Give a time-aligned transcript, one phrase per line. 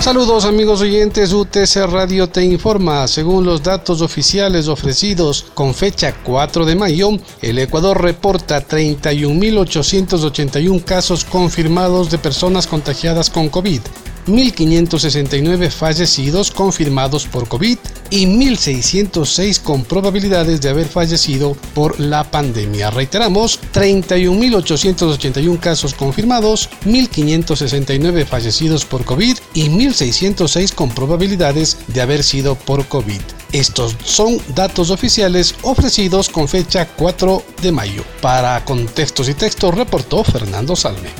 [0.00, 3.06] Saludos amigos oyentes, UTC Radio te informa.
[3.06, 7.10] Según los datos oficiales ofrecidos con fecha 4 de mayo,
[7.42, 13.82] el Ecuador reporta 31.881 casos confirmados de personas contagiadas con COVID
[14.26, 17.78] 1.569 fallecidos confirmados por COVID
[18.10, 22.90] y 1.606 con probabilidades de haber fallecido por la pandemia.
[22.90, 32.54] Reiteramos, 31.881 casos confirmados, 1.569 fallecidos por COVID y 1.606 con probabilidades de haber sido
[32.54, 33.20] por COVID.
[33.52, 38.04] Estos son datos oficiales ofrecidos con fecha 4 de mayo.
[38.20, 41.19] Para contextos y textos reportó Fernando Salme.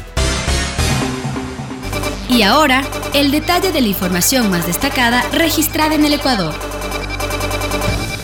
[2.40, 6.54] Y ahora, el detalle de la información más destacada registrada en el Ecuador.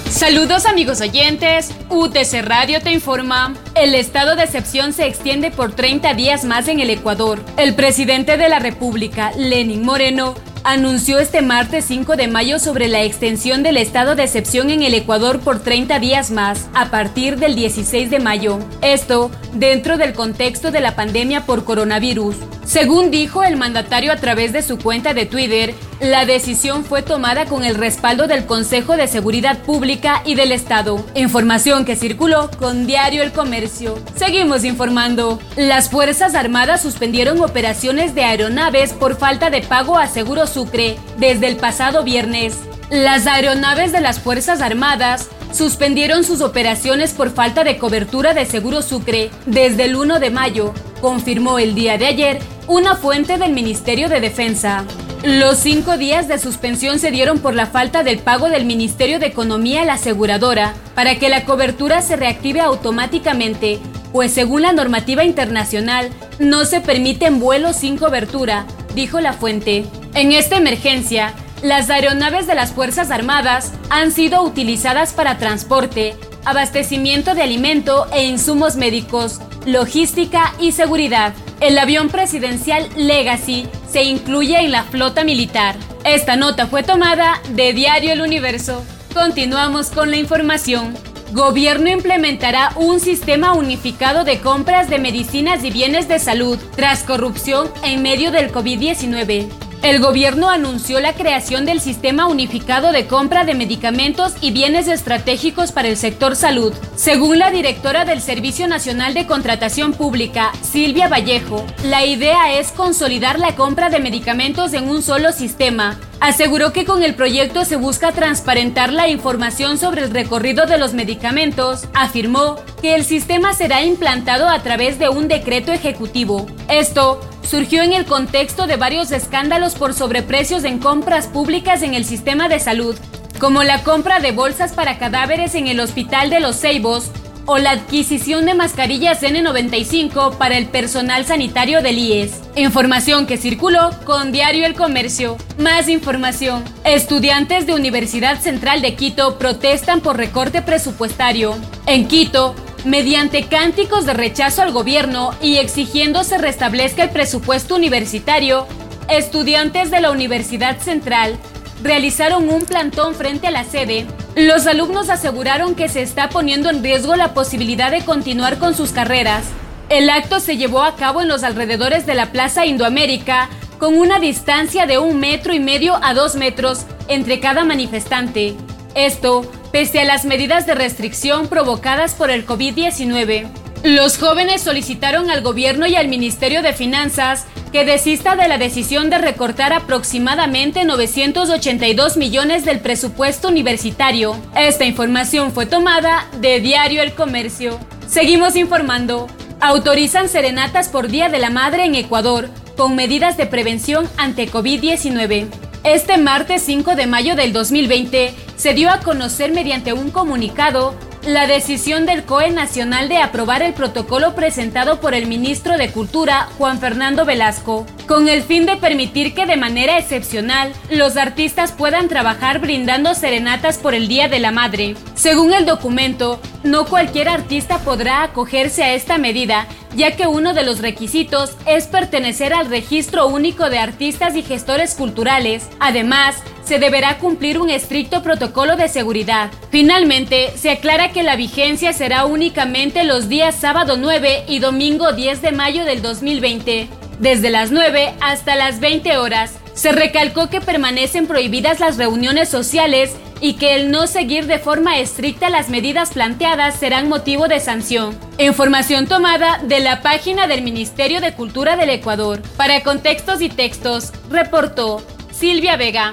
[0.09, 3.53] Saludos amigos oyentes, UTC Radio te informa.
[3.75, 7.43] El estado de excepción se extiende por 30 días más en el Ecuador.
[7.59, 10.35] El presidente de la República, Lenin Moreno,
[10.67, 14.95] anunció este martes 5 de mayo sobre la extensión del estado de excepción en el
[14.95, 18.59] Ecuador por 30 días más, a partir del 16 de mayo.
[18.83, 22.35] Esto dentro del contexto de la pandemia por coronavirus.
[22.65, 27.47] Según dijo el mandatario a través de su cuenta de Twitter, la decisión fue tomada
[27.47, 31.03] con el respaldo del Consejo de Seguridad Pública y del Estado.
[31.15, 33.99] Información que circuló con Diario El Comercio.
[34.15, 35.39] Seguimos informando.
[35.57, 41.47] Las Fuerzas Armadas suspendieron operaciones de aeronaves por falta de pago a Seguro Sucre desde
[41.47, 42.59] el pasado viernes.
[42.91, 48.83] Las aeronaves de las Fuerzas Armadas suspendieron sus operaciones por falta de cobertura de Seguro
[48.83, 52.39] Sucre desde el 1 de mayo, confirmó el día de ayer
[52.69, 54.85] una fuente del Ministerio de Defensa.
[55.23, 59.27] Los cinco días de suspensión se dieron por la falta del pago del Ministerio de
[59.27, 63.81] Economía a la aseguradora para que la cobertura se reactive automáticamente,
[64.13, 69.85] pues según la normativa internacional no se permiten vuelos sin cobertura, dijo la fuente.
[70.15, 76.15] En esta emergencia, las aeronaves de las Fuerzas Armadas han sido utilizadas para transporte,
[76.47, 81.35] abastecimiento de alimento e insumos médicos, logística y seguridad.
[81.61, 85.77] El avión presidencial Legacy se incluye en la flota militar.
[86.05, 88.85] Esta nota fue tomada de Diario El Universo.
[89.13, 90.95] Continuamos con la información.
[91.33, 97.69] Gobierno implementará un sistema unificado de compras de medicinas y bienes de salud tras corrupción
[97.83, 99.66] en medio del COVID-19.
[99.83, 105.71] El gobierno anunció la creación del Sistema Unificado de Compra de Medicamentos y Bienes Estratégicos
[105.71, 106.73] para el sector salud.
[106.97, 113.39] Según la directora del Servicio Nacional de Contratación Pública, Silvia Vallejo, la idea es consolidar
[113.39, 116.01] la compra de medicamentos en un solo sistema.
[116.19, 120.95] Aseguró que con el proyecto se busca transparentar la información sobre el recorrido de los
[120.95, 121.87] medicamentos.
[121.95, 126.47] Afirmó que el sistema será implantado a través de un decreto ejecutivo.
[126.69, 132.05] Esto surgió en el contexto de varios escándalos por sobreprecios en compras públicas en el
[132.05, 132.97] sistema de salud,
[133.39, 137.11] como la compra de bolsas para cadáveres en el Hospital de los Ceibos
[137.47, 142.33] o la adquisición de mascarillas N95 para el personal sanitario del IES.
[142.57, 145.37] Información que circuló con Diario El Comercio.
[145.59, 146.65] Más información.
[146.85, 151.57] Estudiantes de Universidad Central de Quito protestan por recorte presupuestario.
[151.87, 152.55] En Quito,
[152.87, 158.67] mediante cánticos de rechazo al gobierno y exigiendo se restablezca el presupuesto universitario,
[159.09, 161.37] estudiantes de la Universidad Central
[161.83, 164.07] realizaron un plantón frente a la sede.
[164.37, 168.93] Los alumnos aseguraron que se está poniendo en riesgo la posibilidad de continuar con sus
[168.93, 169.45] carreras.
[169.89, 173.49] El acto se llevó a cabo en los alrededores de la Plaza Indoamérica,
[173.79, 178.55] con una distancia de un metro y medio a dos metros entre cada manifestante.
[178.95, 179.43] Esto
[179.73, 183.49] pese a las medidas de restricción provocadas por el COVID-19.
[183.83, 189.11] Los jóvenes solicitaron al gobierno y al Ministerio de Finanzas que desista de la decisión
[189.11, 194.37] de recortar aproximadamente 982 millones del presupuesto universitario.
[194.57, 197.79] Esta información fue tomada de Diario El Comercio.
[198.09, 199.27] Seguimos informando.
[199.61, 205.66] Autorizan serenatas por Día de la Madre en Ecuador con medidas de prevención ante COVID-19.
[205.87, 211.47] Este martes 5 de mayo del 2020 se dio a conocer mediante un comunicado la
[211.47, 216.81] decisión del COE Nacional de aprobar el protocolo presentado por el ministro de Cultura, Juan
[216.81, 222.59] Fernando Velasco, con el fin de permitir que de manera excepcional los artistas puedan trabajar
[222.61, 224.97] brindando serenatas por el Día de la Madre.
[225.15, 230.63] Según el documento, no cualquier artista podrá acogerse a esta medida, ya que uno de
[230.63, 235.69] los requisitos es pertenecer al Registro Único de Artistas y Gestores Culturales.
[235.81, 239.51] Además, se deberá cumplir un estricto protocolo de seguridad.
[239.71, 245.41] Finalmente, se aclara que la vigencia será únicamente los días sábado 9 y domingo 10
[245.41, 246.89] de mayo del 2020,
[247.19, 249.55] desde las 9 hasta las 20 horas.
[249.73, 254.99] Se recalcó que permanecen prohibidas las reuniones sociales y que el no seguir de forma
[254.99, 258.19] estricta las medidas planteadas serán motivo de sanción.
[258.39, 262.41] Información tomada de la página del Ministerio de Cultura del Ecuador.
[262.57, 265.03] Para contextos y textos, reportó
[265.33, 266.13] Silvia Vega.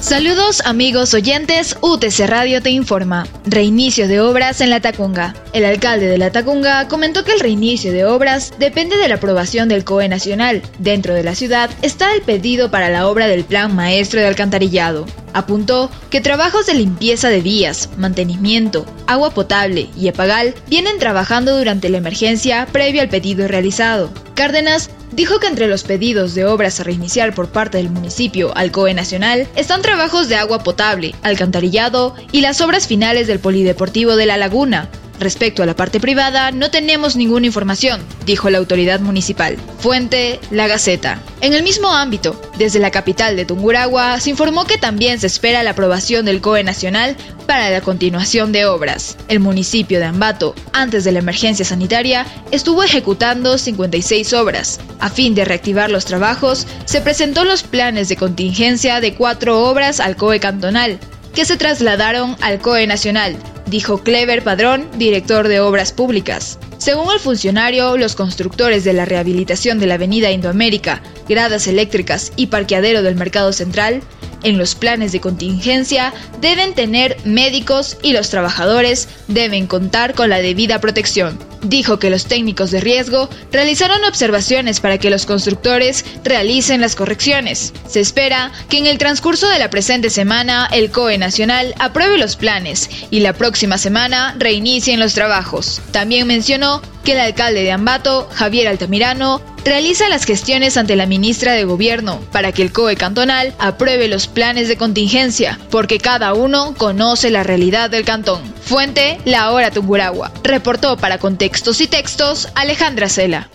[0.00, 3.26] Saludos amigos oyentes, UTC Radio te informa.
[3.44, 5.34] Reinicio de obras en La Tacunga.
[5.52, 9.68] El alcalde de La Tacunga comentó que el reinicio de obras depende de la aprobación
[9.68, 10.62] del COE Nacional.
[10.78, 15.04] Dentro de la ciudad está el pedido para la obra del Plan Maestro de Alcantarillado.
[15.32, 21.88] Apuntó que trabajos de limpieza de vías, mantenimiento, agua potable y apagal vienen trabajando durante
[21.88, 24.10] la emergencia previo al pedido realizado.
[24.34, 28.70] Cárdenas dijo que entre los pedidos de obras a reiniciar por parte del municipio al
[28.70, 34.26] COE Nacional están trabajos de agua potable, alcantarillado y las obras finales del Polideportivo de
[34.26, 34.88] La Laguna,
[35.20, 39.56] Respecto a la parte privada, no tenemos ninguna información, dijo la autoridad municipal.
[39.80, 41.20] Fuente, La Gaceta.
[41.40, 45.64] En el mismo ámbito, desde la capital de Tunguragua, se informó que también se espera
[45.64, 47.16] la aprobación del COE Nacional
[47.46, 49.16] para la continuación de obras.
[49.26, 54.78] El municipio de Ambato, antes de la emergencia sanitaria, estuvo ejecutando 56 obras.
[55.00, 59.98] A fin de reactivar los trabajos, se presentó los planes de contingencia de cuatro obras
[59.98, 61.00] al COE cantonal,
[61.34, 63.36] que se trasladaron al COE Nacional,
[63.68, 66.58] dijo Clever Padrón, director de Obras Públicas.
[66.78, 72.46] Según el funcionario, los constructores de la rehabilitación de la Avenida Indoamérica, gradas eléctricas y
[72.46, 74.02] parqueadero del Mercado Central
[74.42, 80.40] en los planes de contingencia deben tener médicos y los trabajadores deben contar con la
[80.40, 81.38] debida protección.
[81.62, 87.72] Dijo que los técnicos de riesgo realizaron observaciones para que los constructores realicen las correcciones.
[87.88, 92.36] Se espera que en el transcurso de la presente semana el COE Nacional apruebe los
[92.36, 95.80] planes y la próxima semana reinicien los trabajos.
[95.90, 101.52] También mencionó que el alcalde de Ambato, Javier Altamirano, realiza las gestiones ante la ministra
[101.52, 106.74] de Gobierno para que el COE cantonal apruebe los planes de contingencia, porque cada uno
[106.76, 108.42] conoce la realidad del cantón.
[108.62, 110.32] Fuente, La Hora Tunguragua.
[110.42, 113.48] Reportó para Contextos y Textos Alejandra Cela.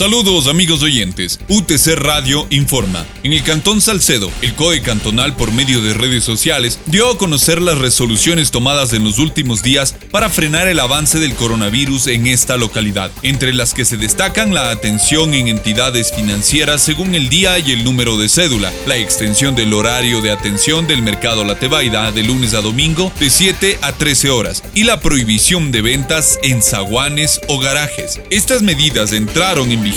[0.00, 1.38] Saludos amigos oyentes.
[1.50, 3.04] UTC Radio informa.
[3.22, 7.60] En el Cantón Salcedo, el COE cantonal por medio de redes sociales dio a conocer
[7.60, 12.56] las resoluciones tomadas en los últimos días para frenar el avance del coronavirus en esta
[12.56, 17.72] localidad, entre las que se destacan la atención en entidades financieras según el día y
[17.72, 22.22] el número de cédula, la extensión del horario de atención del mercado La Tebaida de
[22.22, 27.38] lunes a domingo de 7 a 13 horas y la prohibición de ventas en zaguanes
[27.48, 28.18] o garajes.
[28.30, 29.89] Estas medidas entraron en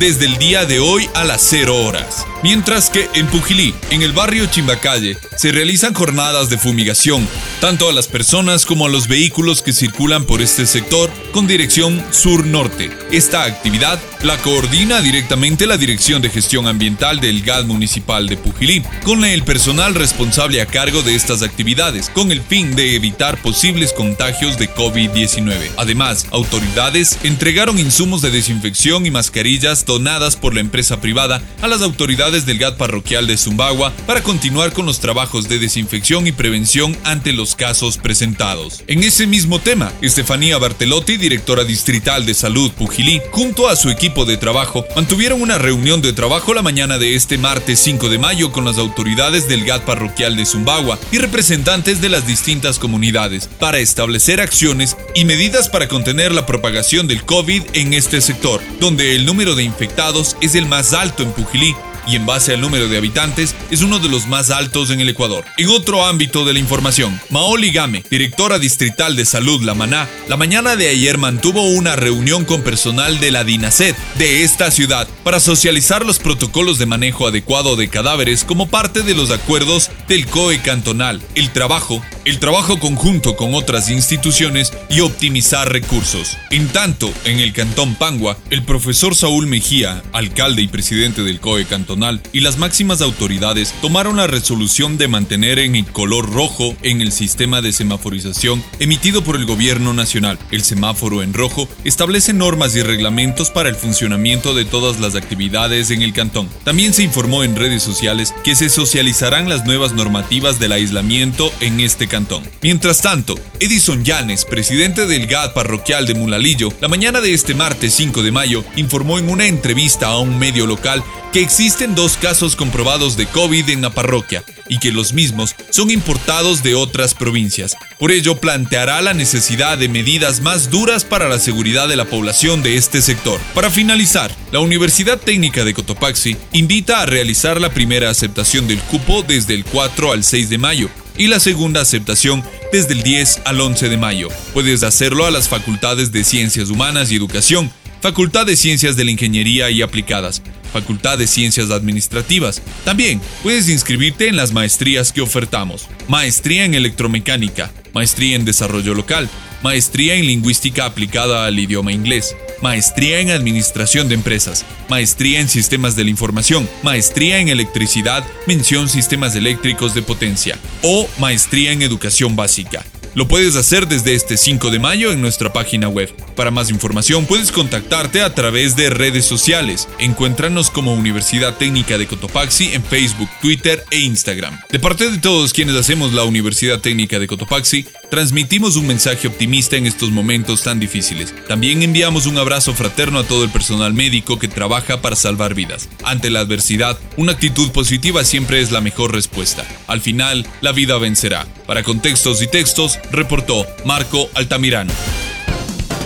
[0.00, 2.26] desde el día de hoy a las 0 horas.
[2.42, 7.28] Mientras que en Pujilí, en el barrio Chimbacalle, se realizan jornadas de fumigación,
[7.60, 12.02] tanto a las personas como a los vehículos que circulan por este sector con dirección
[12.10, 12.90] sur-norte.
[13.12, 18.82] Esta actividad la coordina directamente la Dirección de Gestión Ambiental del GAD Municipal de Pujilí,
[19.04, 23.92] con el personal responsable a cargo de estas actividades, con el fin de evitar posibles
[23.92, 25.70] contagios de COVID-19.
[25.76, 31.82] Además, autoridades entregaron insumos de desinfección y mascarillas donadas por la empresa privada a las
[31.82, 36.96] autoridades del GAT parroquial de Zumbagua para continuar con los trabajos de desinfección y prevención
[37.04, 38.82] ante los casos presentados.
[38.88, 44.07] En ese mismo tema, Estefanía Bartelotti, directora distrital de salud Pujilí, junto a su equipo
[44.08, 48.52] de trabajo, mantuvieron una reunión de trabajo la mañana de este martes 5 de mayo
[48.52, 53.78] con las autoridades del GAT parroquial de Zumbagua y representantes de las distintas comunidades para
[53.78, 59.26] establecer acciones y medidas para contener la propagación del COVID en este sector, donde el
[59.26, 61.74] número de infectados es el más alto en Pujilí
[62.08, 65.08] y en base al número de habitantes es uno de los más altos en el
[65.08, 65.44] Ecuador.
[65.56, 70.36] En otro ámbito de la información, Maoli Game, directora distrital de salud La Maná, la
[70.36, 75.40] mañana de ayer mantuvo una reunión con personal de la DINASET de esta ciudad para
[75.40, 80.60] socializar los protocolos de manejo adecuado de cadáveres como parte de los acuerdos del COE
[80.60, 86.36] cantonal, el trabajo, el trabajo conjunto con otras instituciones y optimizar recursos.
[86.50, 91.64] En tanto, en el cantón Pangua, el profesor Saúl Mejía, alcalde y presidente del COE
[91.64, 97.00] cantonal, y las máximas autoridades tomaron la resolución de mantener en el color rojo en
[97.00, 100.38] el sistema de semaforización emitido por el gobierno nacional.
[100.50, 105.90] El semáforo en rojo establece normas y reglamentos para el funcionamiento de todas las actividades
[105.90, 106.50] en el cantón.
[106.64, 111.80] También se informó en redes sociales que se socializarán las nuevas normativas del aislamiento en
[111.80, 112.17] este cantón
[112.62, 117.94] Mientras tanto, Edison Llanes, presidente del GAD parroquial de Mulalillo, la mañana de este martes
[117.94, 122.56] 5 de mayo, informó en una entrevista a un medio local que existen dos casos
[122.56, 127.76] comprobados de COVID en la parroquia y que los mismos son importados de otras provincias.
[127.98, 132.62] Por ello, planteará la necesidad de medidas más duras para la seguridad de la población
[132.62, 133.40] de este sector.
[133.54, 139.22] Para finalizar, la Universidad Técnica de Cotopaxi invita a realizar la primera aceptación del cupo
[139.22, 143.60] desde el 4 al 6 de mayo y la segunda aceptación desde el 10 al
[143.60, 144.28] 11 de mayo.
[144.54, 147.70] Puedes hacerlo a las facultades de Ciencias Humanas y Educación,
[148.00, 150.40] Facultad de Ciencias de la Ingeniería y Aplicadas,
[150.72, 152.62] Facultad de Ciencias Administrativas.
[152.84, 155.88] También puedes inscribirte en las maestrías que ofertamos.
[156.06, 159.28] Maestría en Electromecánica, Maestría en Desarrollo Local,
[159.62, 165.96] Maestría en Lingüística aplicada al idioma inglés, Maestría en Administración de Empresas, Maestría en Sistemas
[165.96, 172.36] de la Información, Maestría en Electricidad, mención Sistemas Eléctricos de Potencia o Maestría en Educación
[172.36, 172.84] Básica.
[173.14, 176.14] Lo puedes hacer desde este 5 de mayo en nuestra página web.
[176.36, 179.88] Para más información puedes contactarte a través de redes sociales.
[179.98, 184.60] Encuéntranos como Universidad Técnica de Cotopaxi en Facebook, Twitter e Instagram.
[184.70, 189.76] De parte de todos quienes hacemos la Universidad Técnica de Cotopaxi, transmitimos un mensaje optimista
[189.76, 191.34] en estos momentos tan difíciles.
[191.48, 195.88] También enviamos un abrazo fraterno a todo el personal médico que trabaja para salvar vidas.
[196.02, 199.64] Ante la adversidad, una actitud positiva siempre es la mejor respuesta.
[199.86, 201.46] Al final, la vida vencerá.
[201.66, 204.92] Para contextos y textos, reportó Marco Altamirano.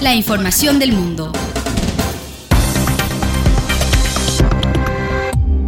[0.01, 1.33] La información del mundo.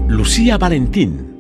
[0.09, 1.34] Lucía Valentín.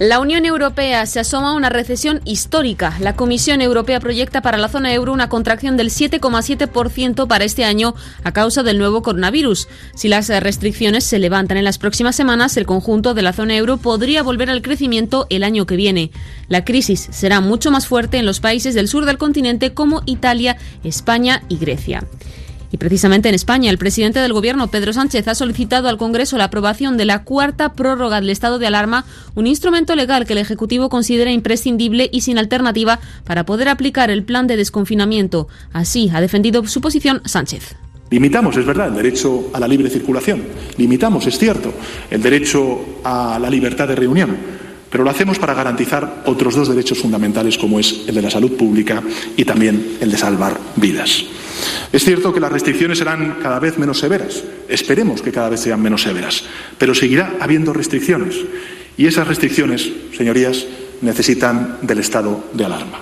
[0.00, 2.96] La Unión Europea se asoma a una recesión histórica.
[3.00, 7.94] La Comisión Europea proyecta para la zona euro una contracción del 7,7% para este año
[8.24, 9.68] a causa del nuevo coronavirus.
[9.94, 13.76] Si las restricciones se levantan en las próximas semanas, el conjunto de la zona euro
[13.76, 16.12] podría volver al crecimiento el año que viene.
[16.48, 20.56] La crisis será mucho más fuerte en los países del sur del continente como Italia,
[20.82, 22.06] España y Grecia.
[22.72, 26.44] Y precisamente en España, el presidente del Gobierno, Pedro Sánchez, ha solicitado al Congreso la
[26.44, 30.88] aprobación de la cuarta prórroga del estado de alarma, un instrumento legal que el Ejecutivo
[30.88, 35.48] considera imprescindible y sin alternativa para poder aplicar el plan de desconfinamiento.
[35.72, 37.74] Así ha defendido su posición Sánchez.
[38.10, 40.42] Limitamos, es verdad, el derecho a la libre circulación.
[40.76, 41.72] Limitamos, es cierto,
[42.10, 44.36] el derecho a la libertad de reunión.
[44.90, 48.56] Pero lo hacemos para garantizar otros dos derechos fundamentales, como es el de la salud
[48.56, 49.00] pública
[49.36, 51.24] y también el de salvar vidas.
[51.92, 55.82] Es cierto que las restricciones serán cada vez menos severas, esperemos que cada vez sean
[55.82, 56.44] menos severas,
[56.78, 58.36] pero seguirá habiendo restricciones
[58.96, 60.66] y esas restricciones, señorías,
[61.00, 62.98] necesitan del estado de alarma.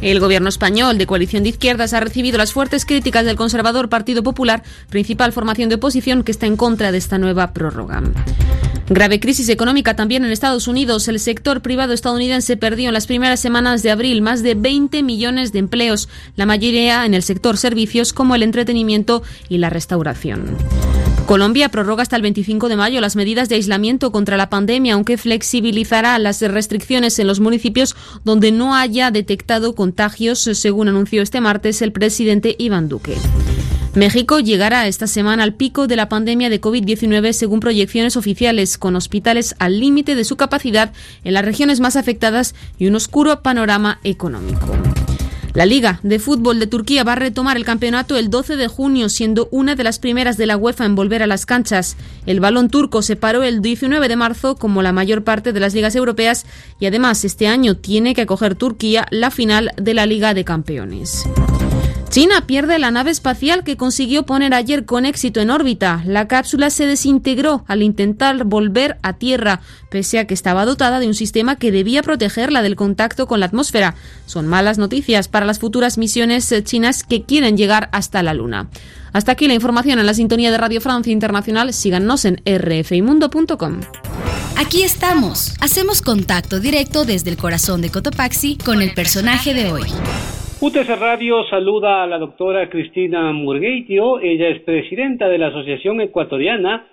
[0.00, 4.22] El gobierno español de coalición de izquierdas ha recibido las fuertes críticas del conservador Partido
[4.22, 8.02] Popular, principal formación de oposición que está en contra de esta nueva prórroga.
[8.90, 11.08] Grave crisis económica también en Estados Unidos.
[11.08, 15.52] El sector privado estadounidense perdió en las primeras semanas de abril más de 20 millones
[15.52, 20.56] de empleos, la mayoría en el sector servicios como el entretenimiento y la restauración.
[21.26, 25.18] Colombia prorroga hasta el 25 de mayo las medidas de aislamiento contra la pandemia, aunque
[25.18, 31.82] flexibilizará las restricciones en los municipios donde no haya detectado contagios, según anunció este martes
[31.82, 33.16] el presidente Iván Duque.
[33.98, 38.94] México llegará esta semana al pico de la pandemia de COVID-19 según proyecciones oficiales, con
[38.94, 40.92] hospitales al límite de su capacidad
[41.24, 44.68] en las regiones más afectadas y un oscuro panorama económico.
[45.52, 49.08] La Liga de Fútbol de Turquía va a retomar el campeonato el 12 de junio,
[49.08, 51.96] siendo una de las primeras de la UEFA en volver a las canchas.
[52.24, 55.74] El balón turco se paró el 19 de marzo, como la mayor parte de las
[55.74, 56.46] ligas europeas,
[56.78, 61.26] y además este año tiene que acoger Turquía la final de la Liga de Campeones.
[62.10, 66.02] China pierde la nave espacial que consiguió poner ayer con éxito en órbita.
[66.06, 69.60] La cápsula se desintegró al intentar volver a Tierra,
[69.90, 73.46] pese a que estaba dotada de un sistema que debía protegerla del contacto con la
[73.46, 73.94] atmósfera.
[74.24, 78.70] Son malas noticias para las futuras misiones chinas que quieren llegar hasta la Luna.
[79.12, 81.74] Hasta aquí la información en la sintonía de Radio Francia Internacional.
[81.74, 83.80] Síganos en rfimundo.com.
[84.56, 85.54] Aquí estamos.
[85.60, 89.84] Hacemos contacto directo desde el corazón de Cotopaxi con el personaje de hoy.
[90.60, 94.18] UTC Radio saluda a la doctora Cristina Murgueitio.
[94.18, 96.84] Ella es presidenta de la Asociación Ecuatoriana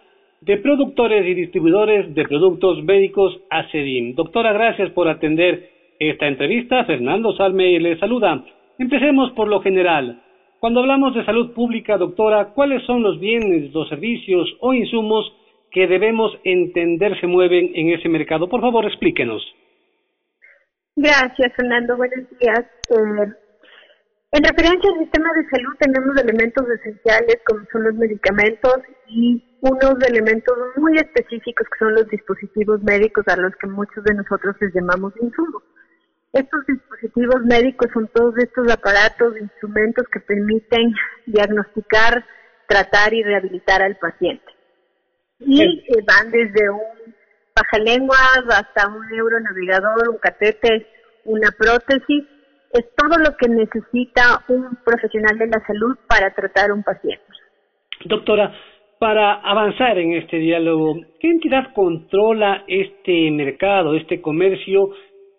[0.41, 4.13] de Productores y Distribuidores de Productos Médicos ACEDIM.
[4.13, 5.67] Doctora, gracias por atender
[5.98, 6.86] esta entrevista.
[6.86, 8.45] Fernando Salme le saluda.
[8.77, 10.22] Empecemos por lo general.
[10.60, 15.25] Cuando hablamos de salud pública, doctora, ¿cuáles son los bienes, los servicios o insumos
[15.72, 18.48] que debemos entender se mueven en ese mercado?
[18.48, 19.41] Por favor, explíquenos.
[20.95, 21.98] Gracias, Fernando.
[21.98, 22.63] Buenos días.
[22.91, 23.45] Eh,
[24.36, 29.96] en referencia al sistema de salud tenemos elementos esenciales como son los medicamentos y unos
[30.06, 34.74] elementos muy específicos que son los dispositivos médicos a los que muchos de nosotros les
[34.74, 35.63] llamamos insumos.
[36.34, 40.94] Estos dispositivos médicos son todos estos aparatos, instrumentos que permiten
[41.27, 42.25] diagnosticar,
[42.68, 44.44] tratar y rehabilitar al paciente.
[45.39, 47.15] Y eh, van desde un
[47.54, 50.86] pajalenguas hasta un neuronavigador, un catete,
[51.24, 52.25] una prótesis.
[52.75, 57.24] Es todo lo que necesita un profesional de la salud para tratar a un paciente.
[58.03, 58.53] Doctora,
[59.00, 64.89] para avanzar en este diálogo, ¿qué entidad controla este mercado, este comercio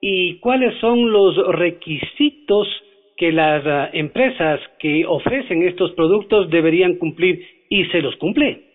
[0.01, 2.69] y cuáles son los requisitos
[3.17, 8.66] que las ah, empresas que ofrecen estos productos deberían cumplir y se los cumple.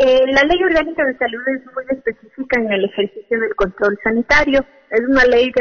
[0.00, 4.64] Eh, la ley orgánica de salud es muy específica en el ejercicio del control sanitario.
[4.90, 5.52] Es una ley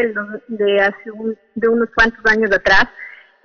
[0.48, 1.12] de hace
[1.56, 2.86] de unos cuantos años atrás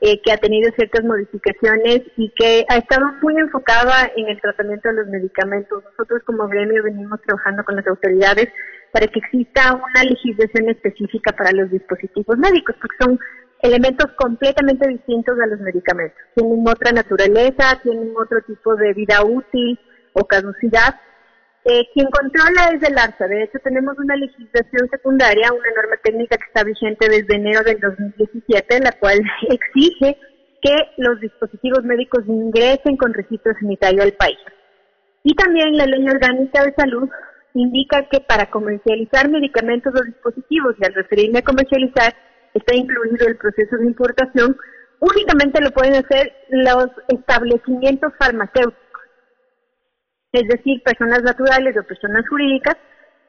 [0.00, 4.88] eh, que ha tenido ciertas modificaciones y que ha estado muy enfocada en el tratamiento
[4.88, 5.83] de los medicamentos.
[5.85, 8.49] Nosotros como gremio venimos trabajando con las autoridades
[8.93, 13.19] para que exista una legislación específica para los dispositivos médicos, porque son
[13.61, 16.19] elementos completamente distintos a los medicamentos.
[16.35, 19.81] Tienen otra naturaleza, tienen otro tipo de vida útil
[20.16, 20.96] o caducidad.
[21.64, 23.26] Eh, quien controla es el ARSA.
[23.26, 27.80] De hecho, tenemos una legislación secundaria, una norma técnica que está vigente desde enero del
[27.80, 29.20] 2017, la cual
[29.50, 30.16] exige
[30.62, 34.38] que los dispositivos médicos ingresen con registro sanitario al país.
[35.25, 37.08] Y también la ley orgánica de salud
[37.54, 42.14] indica que para comercializar medicamentos o dispositivos, y al referirme a comercializar,
[42.54, 44.56] está incluido el proceso de importación,
[45.00, 48.86] únicamente lo pueden hacer los establecimientos farmacéuticos,
[50.37, 52.76] es decir, personas naturales o personas jurídicas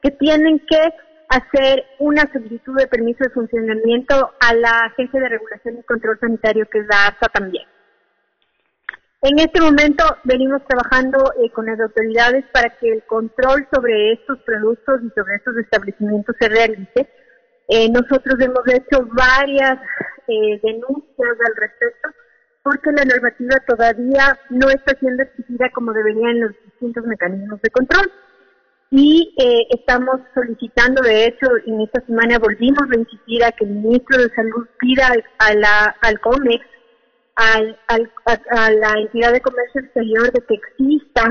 [0.02, 0.92] que tienen que
[1.28, 6.66] hacer una solicitud de permiso de funcionamiento a la Agencia de Regulación y Control Sanitario,
[6.70, 7.64] que es la ASA también.
[9.20, 14.38] En este momento venimos trabajando eh, con las autoridades para que el control sobre estos
[14.42, 17.08] productos y sobre estos establecimientos se realice.
[17.68, 19.78] Eh, nosotros hemos hecho varias
[20.28, 22.08] eh, denuncias al respecto
[22.68, 27.70] porque la normativa todavía no está siendo exigida como debería en los distintos mecanismos de
[27.70, 28.12] control.
[28.90, 29.34] Y
[29.70, 34.28] estamos solicitando, de hecho, en esta semana volvimos a insistir a que el ministro de
[34.34, 36.62] Salud pida a la, al COMEX
[37.36, 37.78] al,
[38.26, 41.22] a, la entidad de comercio exterior de que exista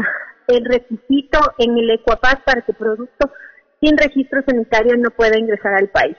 [0.47, 3.31] el requisito en el Ecuapaz para que producto
[3.79, 6.17] sin registro sanitario no pueda ingresar al país.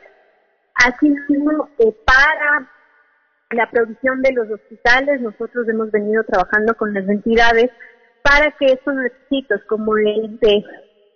[0.75, 2.71] Asimismo, eh, para
[3.51, 7.71] la provisión de los hospitales, nosotros hemos venido trabajando con las entidades
[8.23, 10.65] para que estos requisitos como el de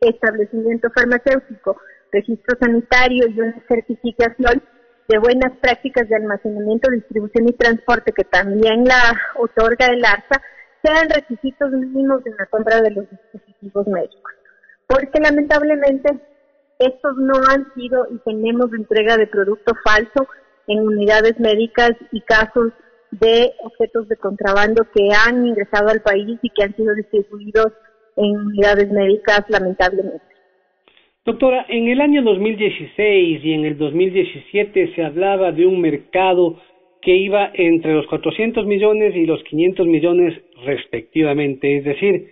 [0.01, 1.77] establecimiento farmacéutico,
[2.11, 4.63] registro sanitario y una certificación
[5.09, 10.41] de buenas prácticas de almacenamiento, distribución y transporte que también la otorga el ARSA
[10.83, 14.33] sean requisitos mínimos en la compra de los dispositivos médicos.
[14.87, 16.19] Porque lamentablemente
[16.79, 20.27] estos no han sido y tenemos entrega de producto falso
[20.67, 22.73] en unidades médicas y casos
[23.11, 27.73] de objetos de contrabando que han ingresado al país y que han sido distribuidos
[28.17, 30.25] en unidades médicas lamentablemente.
[31.25, 36.59] Doctora, en el año 2016 y en el 2017 se hablaba de un mercado
[37.01, 42.27] que iba entre los 400 millones y los 500 millones respectivamente, es decir,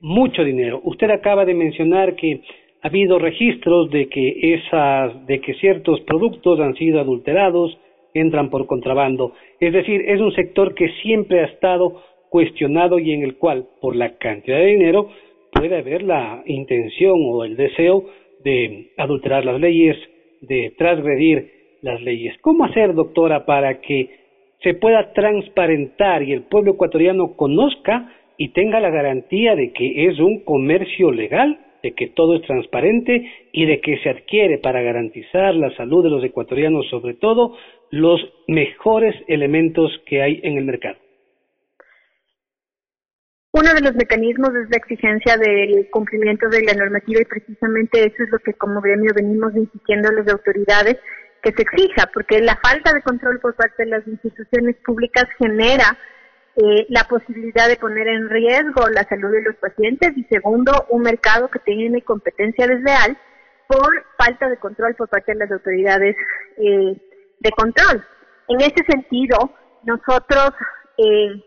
[0.00, 0.80] mucho dinero.
[0.84, 2.42] Usted acaba de mencionar que
[2.84, 7.78] ha habido registros de que esas de que ciertos productos han sido adulterados,
[8.12, 13.22] entran por contrabando, es decir, es un sector que siempre ha estado cuestionado y en
[13.22, 15.08] el cual por la cantidad de dinero
[15.50, 18.04] puede haber la intención o el deseo
[18.44, 19.96] de adulterar las leyes,
[20.42, 22.36] de transgredir las leyes.
[22.42, 24.10] ¿Cómo hacer, doctora, para que
[24.62, 30.18] se pueda transparentar y el pueblo ecuatoriano conozca y tenga la garantía de que es
[30.18, 35.54] un comercio legal, de que todo es transparente y de que se adquiere para garantizar
[35.54, 37.56] la salud de los ecuatorianos, sobre todo,
[37.90, 40.96] los mejores elementos que hay en el mercado?
[43.52, 48.24] Uno de los mecanismos es la exigencia del cumplimiento de la normativa y precisamente eso
[48.24, 50.96] es lo que como gremio venimos insistiendo a las autoridades
[51.42, 55.96] que se exija, porque la falta de control por parte de las instituciones públicas genera
[56.56, 61.02] eh, la posibilidad de poner en riesgo la salud de los pacientes y segundo, un
[61.02, 63.18] mercado que tiene competencia desleal
[63.66, 66.16] por falta de control por parte de las autoridades
[66.58, 66.96] eh,
[67.40, 68.04] de control.
[68.48, 69.52] En ese sentido,
[69.84, 70.50] nosotros
[70.98, 71.42] eh,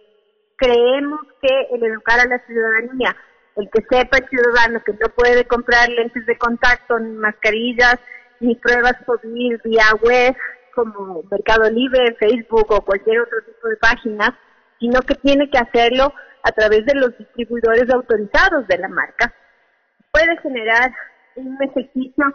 [0.58, 3.16] creemos que el educar a la ciudadanía,
[3.56, 7.98] el que sepa el ciudadano que no puede comprar lentes de contacto, ni mascarillas,
[8.40, 10.36] ni pruebas por vía web,
[10.76, 14.32] como Mercado Libre, Facebook o cualquier otro tipo de páginas,
[14.80, 16.14] sino que tiene que hacerlo
[16.44, 19.34] a través de los distribuidores autorizados de la marca,
[20.12, 20.92] puede generar
[21.36, 22.26] un ejercicio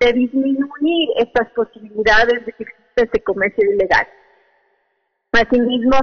[0.00, 4.06] de disminuir estas posibilidades de que exista este comercio ilegal.
[5.32, 5.96] Asimismo,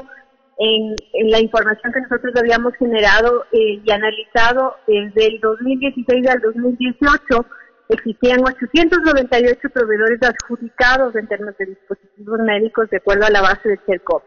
[0.59, 0.95] en,
[1.31, 7.45] la información que nosotros habíamos generado eh, y analizado desde el 2016 al 2018,
[7.89, 13.79] existían 898 proveedores adjudicados en términos de dispositivos médicos de acuerdo a la base de
[13.85, 14.23] CERCOP.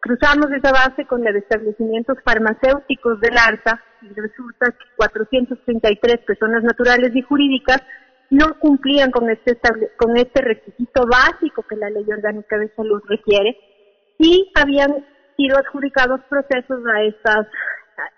[0.00, 7.14] Cruzamos esa base con de establecimientos farmacéuticos del ARSA y resulta que 433 personas naturales
[7.14, 7.82] y jurídicas
[8.30, 9.58] no cumplían con este,
[9.96, 13.58] con este requisito básico que la Ley Orgánica de Salud requiere
[14.18, 15.04] y habían
[15.36, 17.46] sido adjudicados procesos a estas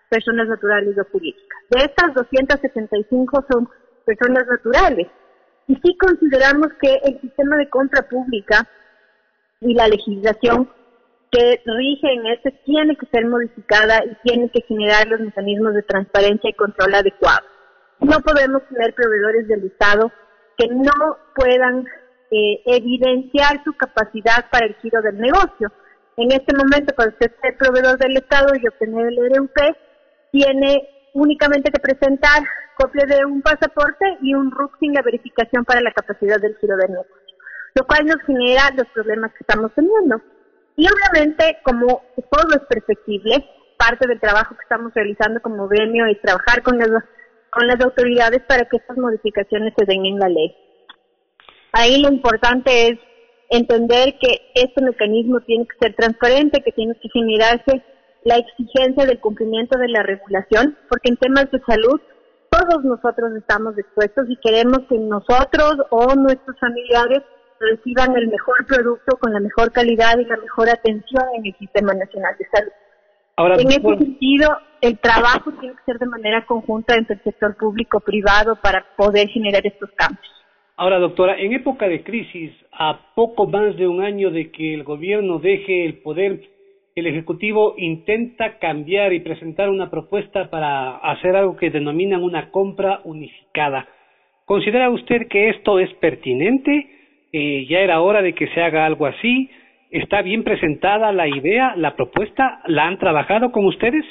[0.08, 1.58] personas naturales o jurídicas.
[1.70, 3.68] De estas 275 son
[4.04, 5.06] personas naturales.
[5.66, 8.68] Y sí consideramos que el sistema de compra pública
[9.60, 10.68] y la legislación
[11.30, 15.82] que rige en este tiene que ser modificada y tiene que generar los mecanismos de
[15.82, 17.48] transparencia y control adecuados.
[18.00, 20.10] No podemos tener proveedores del Estado
[20.56, 21.86] que no puedan
[22.30, 25.72] eh, evidenciar su capacidad para el giro del negocio.
[26.16, 29.56] En este momento, para usted ser proveedor del Estado y obtener el RUP,
[30.32, 32.42] tiene únicamente que presentar
[32.76, 36.76] copia de un pasaporte y un RUC sin la verificación para la capacidad del giro
[36.76, 37.14] del negocio,
[37.74, 40.20] lo cual nos genera los problemas que estamos teniendo.
[40.80, 43.44] Y obviamente, como todo es perfectible,
[43.76, 46.88] parte del trabajo que estamos realizando como gremio es trabajar con las,
[47.50, 50.56] con las autoridades para que estas modificaciones se den en la ley.
[51.72, 52.98] Ahí lo importante es
[53.50, 57.84] entender que este mecanismo tiene que ser transparente, que tiene que generarse
[58.24, 62.00] la exigencia del cumplimiento de la regulación, porque en temas de salud
[62.48, 67.20] todos nosotros estamos expuestos y queremos que nosotros o nuestros familiares
[67.60, 71.92] reciban el mejor producto con la mejor calidad y la mejor atención en el Sistema
[71.92, 72.72] Nacional de Salud.
[73.36, 74.48] Ahora, en ese sentido,
[74.80, 78.84] el trabajo tiene que ser de manera conjunta entre el sector público y privado para
[78.96, 80.26] poder generar estos cambios.
[80.76, 84.82] Ahora, doctora, en época de crisis, a poco más de un año de que el
[84.84, 86.40] gobierno deje el poder,
[86.94, 93.00] el Ejecutivo intenta cambiar y presentar una propuesta para hacer algo que denominan una compra
[93.04, 93.86] unificada.
[94.46, 96.99] ¿Considera usted que esto es pertinente?
[97.32, 99.50] Eh, ¿Ya era hora de que se haga algo así?
[99.90, 102.60] ¿Está bien presentada la idea, la propuesta?
[102.66, 104.04] ¿La han trabajado con ustedes?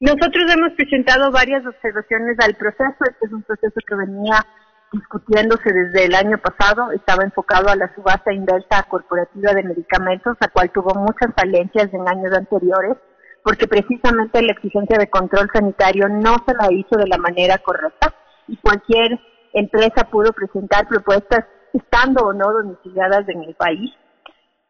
[0.00, 2.98] Nosotros hemos presentado varias observaciones al proceso.
[3.08, 4.44] Este es un proceso que venía
[4.92, 10.48] discutiéndose desde el año pasado, estaba enfocado a la subasta inversa corporativa de medicamentos, la
[10.48, 12.96] cual tuvo muchas falencias en años anteriores,
[13.42, 18.14] porque precisamente la exigencia de control sanitario no se la hizo de la manera correcta
[18.46, 19.18] y cualquier
[19.54, 23.92] empresa pudo presentar propuestas estando o no domiciliadas en el país.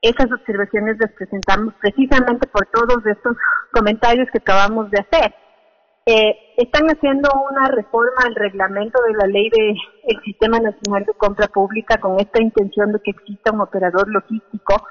[0.01, 3.37] Esas observaciones las presentamos precisamente por todos estos
[3.73, 5.35] comentarios que acabamos de hacer.
[6.07, 11.49] Eh, están haciendo una reforma al reglamento de la ley del Sistema Nacional de Compra
[11.49, 14.87] Pública con esta intención de que exista un operador logístico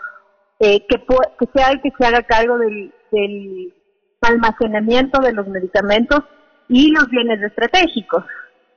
[0.60, 1.06] eh, que,
[1.40, 3.74] que sea el que se haga cargo del, del
[4.22, 6.22] almacenamiento de los medicamentos
[6.68, 8.24] y los bienes estratégicos.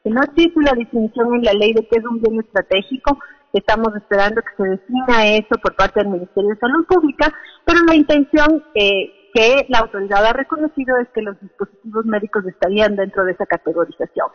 [0.07, 3.19] Que no existe la definición en la ley de qué es un bien estratégico,
[3.53, 7.97] estamos esperando que se defina eso por parte del Ministerio de Salud Pública, pero la
[7.97, 13.33] intención eh, que la autoridad ha reconocido es que los dispositivos médicos estarían dentro de
[13.33, 14.29] esa categorización.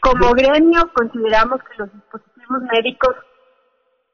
[0.00, 3.14] Como gremio consideramos que los dispositivos médicos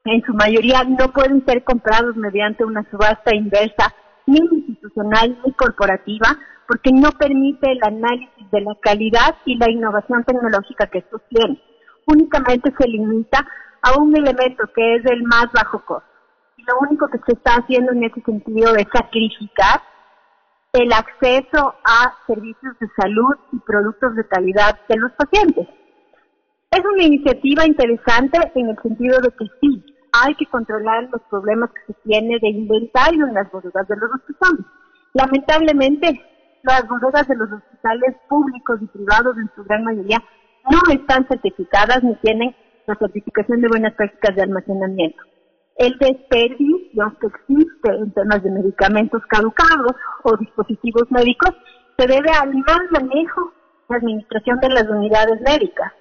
[0.07, 3.95] en su mayoría no pueden ser comprados mediante una subasta inversa
[4.27, 10.25] ni institucional ni corporativa porque no permite el análisis de la calidad y la innovación
[10.25, 11.61] tecnológica que estos tienen.
[12.07, 13.47] Únicamente se limita
[13.83, 16.13] a un elemento que es el más bajo costo
[16.67, 19.83] lo único que se está haciendo en ese sentido es sacrificar
[20.73, 25.69] el acceso a servicios de salud y productos de calidad de los pacientes.
[26.71, 31.71] Es una iniciativa interesante en el sentido de que sí, hay que controlar los problemas
[31.71, 34.67] que se tiene de inventario en las bodegas de los hospitales.
[35.15, 36.21] Lamentablemente,
[36.63, 40.23] las bodegas de los hospitales públicos y privados en su gran mayoría
[40.71, 42.55] no están certificadas ni tienen
[42.87, 45.23] la certificación de buenas prácticas de almacenamiento
[45.77, 51.51] el desperdicio que existe en temas de medicamentos caducados o dispositivos médicos
[51.99, 53.53] se debe al mal manejo
[53.89, 55.93] de administración de las unidades médicas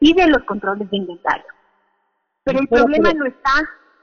[0.00, 1.44] y de los controles de inventario.
[2.48, 3.52] Pero el problema no está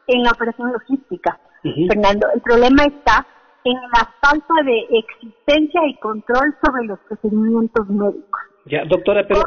[0.08, 3.26] en la operación logística, Fernando, el problema está
[3.64, 8.42] en la falta de existencia y control sobre los procedimientos médicos.
[8.66, 9.42] Ya, doctora, pero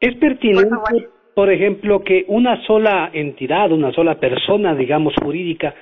[0.00, 0.76] es pertinente
[1.38, 5.72] por ejemplo, que una sola entidad, una sola persona, digamos, jurídica,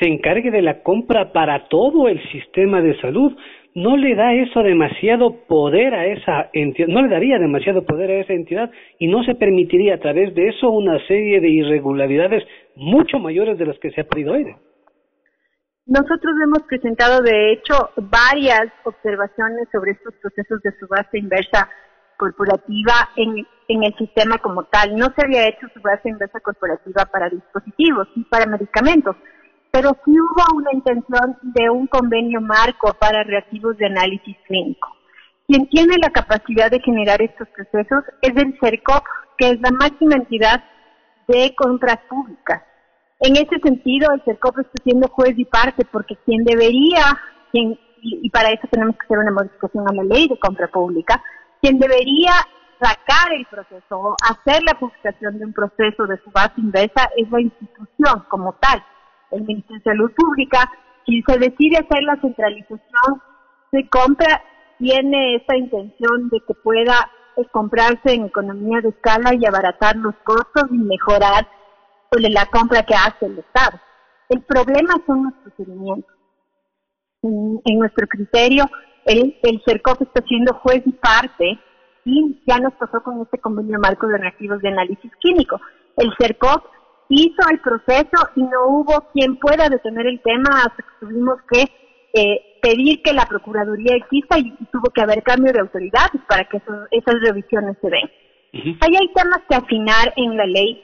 [0.00, 3.32] se encargue de la compra para todo el sistema de salud.
[3.74, 8.20] No le da eso demasiado poder a esa entidad, no le daría demasiado poder a
[8.20, 12.44] esa entidad y no se permitiría a través de eso una serie de irregularidades
[12.76, 14.54] mucho mayores de las que se ha pedido hoy.
[15.86, 21.68] Nosotros hemos presentado, de hecho, varias observaciones sobre estos procesos de subasta inversa
[22.16, 24.96] corporativa en, en el sistema como tal.
[24.96, 29.16] No se había hecho subasta inversa corporativa para dispositivos y para medicamentos,
[29.74, 34.88] pero sí hubo una intención de un convenio marco para reactivos de análisis clínico.
[35.48, 39.02] Quien tiene la capacidad de generar estos procesos es el CERCOP,
[39.36, 40.62] que es la máxima entidad
[41.26, 42.62] de compras públicas.
[43.18, 47.02] En ese sentido, el CERCOP está siendo juez y parte porque quien debería,
[47.50, 51.20] quien, y, para eso tenemos que hacer una modificación a la ley de compra pública,
[51.60, 52.30] quien debería
[52.80, 58.24] sacar el proceso, hacer la publicación de un proceso de subasta inversa es la institución
[58.28, 58.80] como tal,
[59.34, 60.70] el Ministerio de Salud Pública.
[61.06, 63.22] Si se decide hacer la centralización
[63.72, 64.42] de compra,
[64.78, 70.14] tiene esa intención de que pueda eh, comprarse en economía de escala y abaratar los
[70.24, 71.46] costos y mejorar
[72.20, 73.80] la compra que hace el Estado.
[74.28, 76.14] El problema son los procedimientos.
[77.22, 78.64] En, nuestro criterio,
[79.06, 81.58] el, el CERCOP está siendo juez y parte
[82.04, 85.58] y ya nos pasó con este convenio marco de reactivos de análisis químico.
[85.96, 86.64] El CERCOP
[87.08, 91.62] hizo el proceso y no hubo quien pueda detener el tema hasta que tuvimos que
[92.14, 96.60] eh, pedir que la Procuraduría exista y, tuvo que haber cambio de autoridades para que
[96.90, 98.10] esas revisiones se den.
[98.80, 100.80] Ahí hay temas que afinar en la ley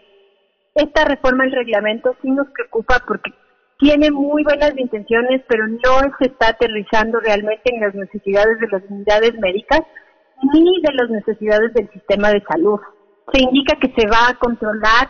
[0.74, 3.32] esta reforma del reglamento sí nos preocupa porque
[3.78, 8.82] tiene muy buenas intenciones, pero no se está aterrizando realmente en las necesidades de las
[8.88, 9.80] unidades médicas
[10.52, 12.78] ni de las necesidades del sistema de salud.
[13.32, 15.08] Se indica que se va a controlar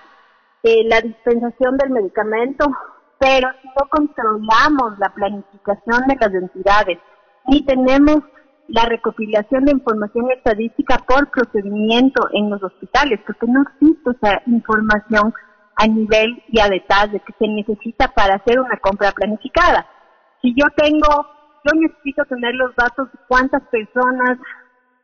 [0.63, 2.67] eh, la dispensación del medicamento,
[3.19, 6.99] pero si no controlamos la planificación de las entidades,
[7.47, 8.23] ni tenemos
[8.69, 15.35] la recopilación de información estadística por procedimiento en los hospitales, porque no existe esa información
[15.77, 19.87] a nivel y a detalle que se necesita para hacer una compra planificada.
[20.43, 21.27] Si yo tengo,
[21.65, 24.39] yo necesito tener los datos de cuántas personas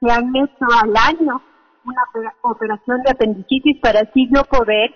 [0.00, 1.42] se han hecho al año
[1.84, 4.94] una operación de apendicitis para así yo poder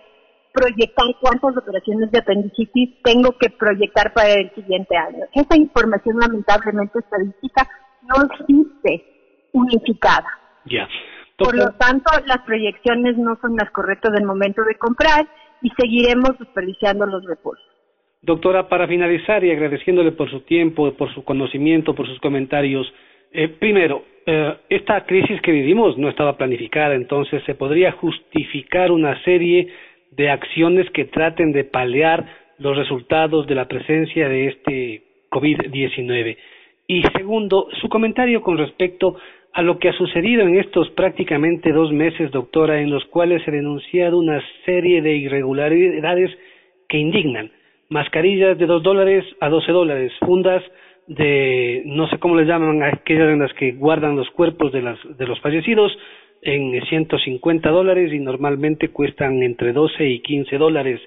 [0.52, 5.24] proyectar cuántas operaciones de apendicitis tengo que proyectar para el siguiente año.
[5.32, 7.68] Esa información lamentablemente estadística
[8.02, 9.04] no existe
[9.52, 10.28] unificada.
[10.66, 10.88] Ya.
[11.36, 15.26] Por lo tanto, las proyecciones no son las correctas del momento de comprar
[15.62, 17.64] y seguiremos desperdiciando los recursos.
[18.22, 22.92] Doctora, para finalizar y agradeciéndole por su tiempo, por su conocimiento, por sus comentarios,
[23.32, 29.22] eh, primero, eh, esta crisis que vivimos no estaba planificada, entonces se podría justificar una
[29.22, 29.72] serie
[30.10, 32.26] de acciones que traten de paliar
[32.58, 36.36] los resultados de la presencia de este COVID-19.
[36.86, 39.16] Y segundo, su comentario con respecto
[39.52, 43.50] a lo que ha sucedido en estos prácticamente dos meses, doctora, en los cuales se
[43.50, 46.30] ha denunciado una serie de irregularidades
[46.88, 47.50] que indignan.
[47.88, 50.62] Mascarillas de dos dólares a doce dólares, fundas
[51.08, 54.98] de, no sé cómo les llaman, aquellas en las que guardan los cuerpos de, las,
[55.16, 55.96] de los fallecidos,
[56.42, 61.00] en 150 dólares y normalmente cuestan entre 12 y 15 dólares.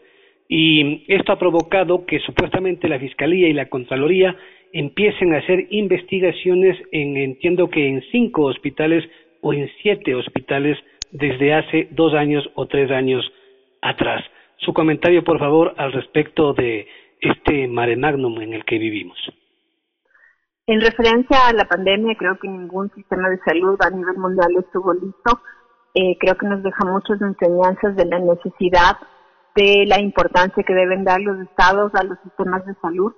[0.48, 4.36] Y esto ha provocado que supuestamente la Fiscalía y la Contraloría
[4.72, 9.04] empiecen a hacer investigaciones en, entiendo que en cinco hospitales
[9.42, 10.78] o en siete hospitales
[11.12, 13.24] desde hace dos años o tres años
[13.82, 14.24] atrás.
[14.58, 16.88] Su comentario, por favor, al respecto de
[17.22, 19.18] este mare magnum en el que vivimos.
[20.66, 24.94] En referencia a la pandemia, creo que ningún sistema de salud a nivel mundial estuvo
[24.94, 25.42] listo.
[25.94, 28.98] Eh, creo que nos deja muchas enseñanzas de la necesidad
[29.56, 33.14] de la importancia que deben dar los estados a los sistemas de salud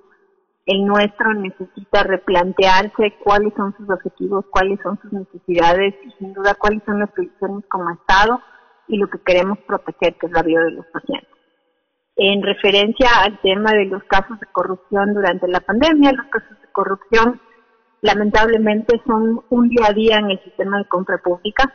[0.65, 6.55] el nuestro necesita replantearse cuáles son sus objetivos, cuáles son sus necesidades y sin duda
[6.55, 8.41] cuáles son las posiciones como Estado
[8.87, 11.34] y lo que queremos proteger, que es la vida de los pacientes.
[12.17, 16.67] En referencia al tema de los casos de corrupción durante la pandemia, los casos de
[16.71, 17.41] corrupción
[18.01, 21.73] lamentablemente son un día a día en el sistema de compra pública.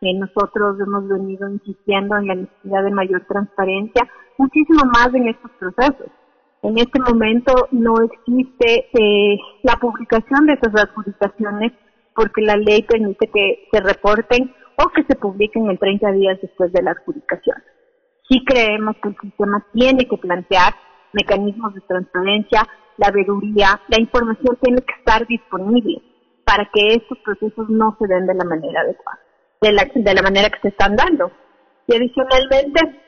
[0.00, 5.50] Eh, nosotros hemos venido insistiendo en la necesidad de mayor transparencia, muchísimo más en estos
[5.52, 6.10] procesos
[6.62, 11.72] en este momento no existe eh, la publicación de esas adjudicaciones
[12.14, 16.72] porque la ley permite que se reporten o que se publiquen en 30 días después
[16.72, 17.56] de la adjudicación.
[18.32, 20.72] Sí creemos que el sistema tiene que plantear
[21.12, 22.66] mecanismos de transparencia,
[22.96, 26.00] la veeduría, la información tiene que estar disponible
[26.42, 29.20] para que estos procesos no se den de la manera adecuada,
[29.60, 31.30] de la, manera que se están dando.
[31.86, 33.02] Y adicionalmente,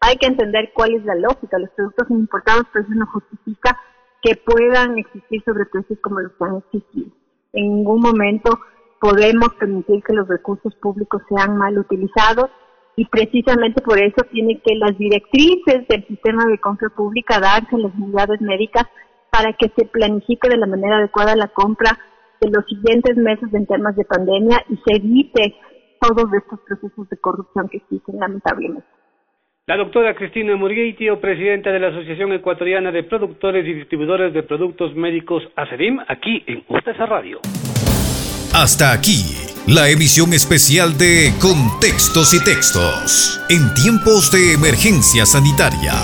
[0.00, 1.58] hay que entender cuál es la lógica.
[1.58, 3.78] Los productos importados, pues eso no justifica
[4.22, 7.10] que puedan existir sobreprecios como los que han existido.
[7.52, 8.58] En ningún momento
[9.00, 12.50] podemos permitir que los recursos públicos sean mal utilizados
[12.96, 17.78] y precisamente por eso tiene que las directrices del sistema de compra pública darse a
[17.78, 18.84] las unidades médicas
[19.30, 21.98] para que se planifique de la manera adecuada la compra
[22.40, 25.54] de los siguientes meses en temas de pandemia y se evite
[26.00, 28.86] todos estos procesos de corrupción que existen lamentablemente.
[29.66, 34.96] La doctora Cristina Murgueitio, presidenta de la Asociación Ecuatoriana de Productores y Distribuidores de Productos
[34.96, 37.38] Médicos ACEDIM, aquí en UTESA Radio.
[38.52, 39.24] Hasta aquí,
[39.66, 45.94] la emisión especial de Contextos y Textos, en tiempos de emergencia sanitaria